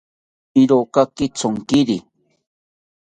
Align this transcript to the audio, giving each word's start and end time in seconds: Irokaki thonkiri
Irokaki 0.61 1.25
thonkiri 1.37 1.97